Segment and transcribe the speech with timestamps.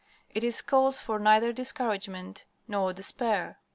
[0.31, 3.59] It is cause for neither discouragement nor despair.